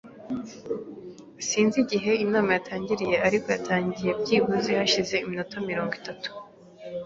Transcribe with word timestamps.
Sinzi 1.47 1.77
igihe 1.83 2.11
inama 2.25 2.49
yatangiriye, 2.57 3.15
ariko 3.27 3.45
yatangiye 3.55 4.11
byibuze 4.21 4.71
hashize 4.79 5.15
iminota 5.23 5.55
mirongo 5.69 5.93
itatu. 5.99 6.29